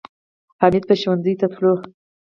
[0.61, 1.73] حمید به ښوونځي ته تلو